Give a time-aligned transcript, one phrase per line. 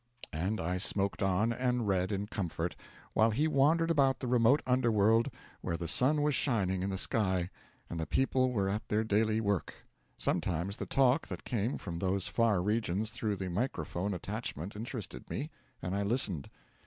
[0.33, 2.75] And I smoked on, and read in comfort,
[3.13, 5.29] while he wandered about the remote underworld,
[5.61, 7.51] where the sun was shining in the sky,
[7.87, 9.75] and the people were at their daily work.
[10.17, 15.51] Sometimes the talk that came from those far regions through the microphone attachment interested me,
[15.83, 16.49] and I listened.